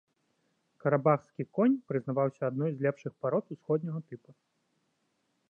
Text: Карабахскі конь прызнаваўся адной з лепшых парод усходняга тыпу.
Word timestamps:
Карабахскі 0.83 1.45
конь 1.57 1.75
прызнаваўся 1.89 2.41
адной 2.49 2.71
з 2.79 2.87
лепшых 2.87 3.13
парод 3.27 3.45
усходняга 3.59 3.99
тыпу. 4.09 4.31